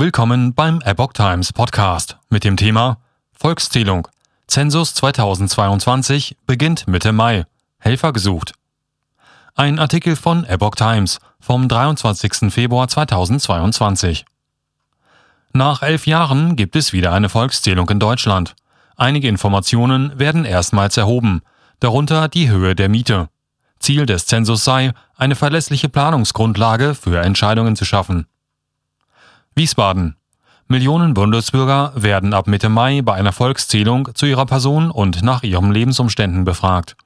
Willkommen 0.00 0.54
beim 0.54 0.80
Epoch 0.82 1.12
Times 1.12 1.52
Podcast 1.52 2.18
mit 2.30 2.44
dem 2.44 2.56
Thema 2.56 2.98
Volkszählung. 3.32 4.06
Zensus 4.46 4.94
2022 4.94 6.36
beginnt 6.46 6.86
Mitte 6.86 7.10
Mai. 7.10 7.46
Helfer 7.80 8.12
gesucht. 8.12 8.52
Ein 9.56 9.80
Artikel 9.80 10.14
von 10.14 10.44
Epoch 10.44 10.76
Times 10.76 11.18
vom 11.40 11.66
23. 11.66 12.52
Februar 12.52 12.86
2022. 12.86 14.24
Nach 15.52 15.82
elf 15.82 16.06
Jahren 16.06 16.54
gibt 16.54 16.76
es 16.76 16.92
wieder 16.92 17.12
eine 17.12 17.28
Volkszählung 17.28 17.90
in 17.90 17.98
Deutschland. 17.98 18.54
Einige 18.94 19.26
Informationen 19.26 20.16
werden 20.16 20.44
erstmals 20.44 20.96
erhoben, 20.96 21.42
darunter 21.80 22.28
die 22.28 22.48
Höhe 22.48 22.76
der 22.76 22.88
Miete. 22.88 23.30
Ziel 23.80 24.06
des 24.06 24.26
Zensus 24.26 24.62
sei, 24.62 24.92
eine 25.16 25.34
verlässliche 25.34 25.88
Planungsgrundlage 25.88 26.94
für 26.94 27.20
Entscheidungen 27.20 27.74
zu 27.74 27.84
schaffen. 27.84 28.28
Wiesbaden. 29.58 30.14
Millionen 30.68 31.14
Bundesbürger 31.14 31.92
werden 31.96 32.32
ab 32.32 32.46
Mitte 32.46 32.68
Mai 32.68 33.02
bei 33.02 33.14
einer 33.14 33.32
Volkszählung 33.32 34.10
zu 34.14 34.24
ihrer 34.26 34.46
Person 34.46 34.90
und 34.90 35.22
nach 35.22 35.42
ihren 35.42 35.72
Lebensumständen 35.72 36.44
befragt. 36.44 36.96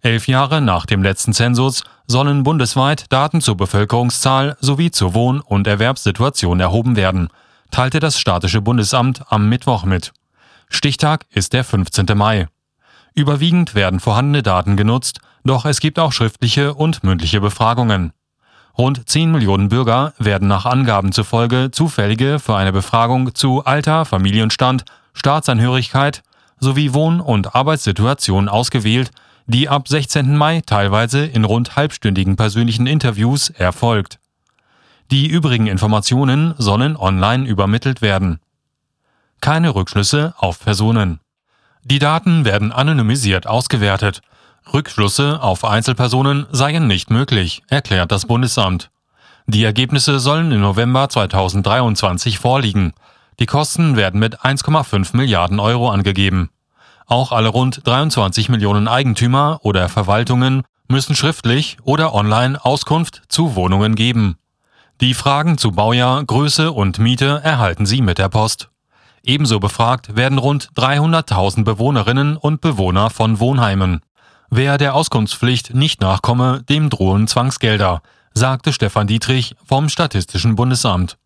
Elf 0.00 0.26
Jahre 0.26 0.60
nach 0.60 0.84
dem 0.84 1.04
letzten 1.04 1.32
Zensus 1.32 1.84
sollen 2.08 2.42
bundesweit 2.42 3.12
Daten 3.12 3.40
zur 3.40 3.56
Bevölkerungszahl 3.56 4.56
sowie 4.60 4.90
zur 4.90 5.14
Wohn- 5.14 5.40
und 5.40 5.68
Erwerbssituation 5.68 6.58
erhoben 6.58 6.96
werden, 6.96 7.28
teilte 7.70 8.00
das 8.00 8.18
Statische 8.18 8.60
Bundesamt 8.60 9.22
am 9.28 9.48
Mittwoch 9.48 9.84
mit. 9.84 10.12
Stichtag 10.68 11.26
ist 11.30 11.52
der 11.52 11.62
15. 11.62 12.06
Mai. 12.16 12.48
Überwiegend 13.14 13.76
werden 13.76 14.00
vorhandene 14.00 14.42
Daten 14.42 14.76
genutzt, 14.76 15.20
doch 15.44 15.66
es 15.66 15.78
gibt 15.78 16.00
auch 16.00 16.12
schriftliche 16.12 16.74
und 16.74 17.04
mündliche 17.04 17.40
Befragungen. 17.40 18.12
Rund 18.78 19.08
10 19.08 19.30
Millionen 19.30 19.68
Bürger 19.68 20.14
werden 20.18 20.48
nach 20.48 20.64
Angaben 20.64 21.12
zufolge 21.12 21.70
zufällige 21.70 22.38
für 22.38 22.56
eine 22.56 22.72
Befragung 22.72 23.34
zu 23.34 23.64
Alter, 23.64 24.04
Familienstand, 24.04 24.84
Staatsangehörigkeit 25.12 26.22
sowie 26.58 26.94
Wohn- 26.94 27.20
und 27.20 27.54
Arbeitssituation 27.54 28.48
ausgewählt, 28.48 29.10
die 29.46 29.68
ab 29.68 29.88
16. 29.88 30.36
Mai 30.36 30.62
teilweise 30.64 31.26
in 31.26 31.44
rund 31.44 31.76
halbstündigen 31.76 32.36
persönlichen 32.36 32.86
Interviews 32.86 33.50
erfolgt. 33.50 34.18
Die 35.10 35.26
übrigen 35.26 35.66
Informationen 35.66 36.54
sollen 36.56 36.96
online 36.96 37.46
übermittelt 37.46 38.00
werden. 38.00 38.40
Keine 39.40 39.74
Rückschlüsse 39.74 40.34
auf 40.38 40.60
Personen. 40.60 41.20
Die 41.84 41.98
Daten 41.98 42.44
werden 42.44 42.72
anonymisiert 42.72 43.46
ausgewertet 43.46 44.22
Rückschlüsse 44.72 45.42
auf 45.42 45.64
Einzelpersonen 45.64 46.46
seien 46.50 46.86
nicht 46.86 47.10
möglich, 47.10 47.62
erklärt 47.68 48.12
das 48.12 48.26
Bundesamt. 48.26 48.90
Die 49.46 49.64
Ergebnisse 49.64 50.18
sollen 50.18 50.52
im 50.52 50.60
November 50.60 51.08
2023 51.08 52.38
vorliegen. 52.38 52.92
Die 53.40 53.46
Kosten 53.46 53.96
werden 53.96 54.20
mit 54.20 54.40
1,5 54.40 55.16
Milliarden 55.16 55.58
Euro 55.58 55.90
angegeben. 55.90 56.50
Auch 57.06 57.32
alle 57.32 57.48
rund 57.48 57.86
23 57.86 58.48
Millionen 58.48 58.88
Eigentümer 58.88 59.60
oder 59.62 59.88
Verwaltungen 59.88 60.62
müssen 60.88 61.16
schriftlich 61.16 61.78
oder 61.82 62.14
online 62.14 62.64
Auskunft 62.64 63.22
zu 63.28 63.56
Wohnungen 63.56 63.94
geben. 63.94 64.36
Die 65.00 65.14
Fragen 65.14 65.58
zu 65.58 65.72
Baujahr, 65.72 66.22
Größe 66.24 66.70
und 66.70 66.98
Miete 66.98 67.40
erhalten 67.42 67.86
Sie 67.86 68.02
mit 68.02 68.18
der 68.18 68.28
Post. 68.28 68.70
Ebenso 69.24 69.58
befragt 69.58 70.16
werden 70.16 70.38
rund 70.38 70.70
300.000 70.76 71.64
Bewohnerinnen 71.64 72.36
und 72.36 72.60
Bewohner 72.60 73.10
von 73.10 73.40
Wohnheimen. 73.40 74.00
Wer 74.54 74.76
der 74.76 74.94
Auskunftspflicht 74.94 75.72
nicht 75.72 76.02
nachkomme, 76.02 76.62
dem 76.68 76.90
drohen 76.90 77.26
Zwangsgelder, 77.26 78.02
sagte 78.34 78.74
Stefan 78.74 79.06
Dietrich 79.06 79.56
vom 79.64 79.88
Statistischen 79.88 80.56
Bundesamt. 80.56 81.16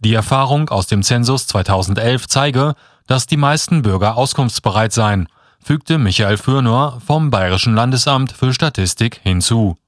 Die 0.00 0.12
Erfahrung 0.12 0.68
aus 0.68 0.86
dem 0.86 1.02
Zensus 1.02 1.46
2011 1.46 2.28
zeige, 2.28 2.74
dass 3.06 3.26
die 3.26 3.38
meisten 3.38 3.80
Bürger 3.80 4.18
auskunftsbereit 4.18 4.92
seien, 4.92 5.28
fügte 5.62 5.96
Michael 5.96 6.36
Fürnor 6.36 7.00
vom 7.00 7.30
Bayerischen 7.30 7.74
Landesamt 7.74 8.32
für 8.32 8.52
Statistik 8.52 9.18
hinzu. 9.22 9.78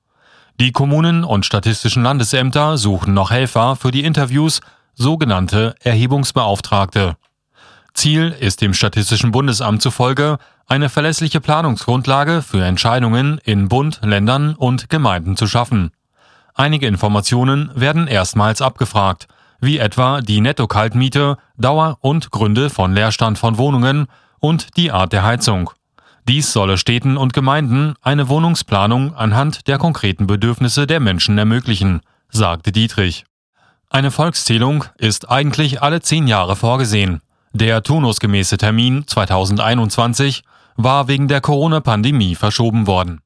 Die 0.59 0.73
Kommunen 0.73 1.23
und 1.23 1.45
statistischen 1.45 2.03
Landesämter 2.03 2.78
suchen 2.78 3.13
noch 3.13 3.31
Helfer 3.31 3.77
für 3.77 3.91
die 3.91 4.05
Interviews, 4.05 4.63
sogenannte 4.95 5.75
Erhebungsbeauftragte. 5.81 7.19
Ziel 7.97 8.34
ist 8.39 8.61
dem 8.61 8.75
Statistischen 8.75 9.33
Bundesamt 9.33 9.83
zufolge 9.83 10.39
eine 10.67 10.89
verlässliche 10.89 11.41
Planungsgrundlage 11.41 12.43
für 12.43 12.65
Entscheidungen 12.65 13.39
in 13.45 13.69
Bund, 13.69 14.01
Ländern 14.03 14.55
und 14.55 14.91
Gemeinden 14.91 15.37
zu 15.37 15.47
schaffen. 15.47 15.91
Einige 16.55 16.87
Informationen 16.87 17.71
werden 17.75 18.07
erstmals 18.07 18.62
abgefragt, 18.62 19.29
wie 19.61 19.79
etwa 19.79 20.21
die 20.21 20.41
Netto-Kaltmiete, 20.41 21.39
Dauer 21.57 21.99
und 22.01 22.31
Gründe 22.31 22.71
von 22.71 22.93
Leerstand 22.93 23.39
von 23.39 23.59
Wohnungen 23.59 24.07
und 24.39 24.77
die 24.77 24.93
Art 24.93 25.13
der 25.13 25.23
Heizung. 25.23 25.71
Dies 26.28 26.53
solle 26.53 26.77
Städten 26.77 27.17
und 27.17 27.33
Gemeinden 27.33 27.95
eine 28.03 28.28
Wohnungsplanung 28.28 29.15
anhand 29.15 29.69
der 29.69 29.78
konkreten 29.78 30.27
Bedürfnisse 30.27 30.87
der 30.87 31.01
Menschen 31.01 31.39
ermöglichen, 31.39 32.01
sagte 32.31 32.73
Dietrich. 32.73 33.25
Eine 33.89 34.11
Volkszählung 34.11 34.84
ist 34.99 35.31
eigentlich 35.31 35.83
alle 35.83 36.01
zehn 36.01 36.27
Jahre 36.27 36.57
vorgesehen. 36.57 37.23
Der 37.59 37.83
turnusgemäße 37.83 38.59
Termin 38.59 39.06
2021 39.06 40.43
war 40.77 41.09
wegen 41.09 41.27
der 41.27 41.41
Corona-Pandemie 41.41 42.34
verschoben 42.34 42.87
worden 42.87 43.22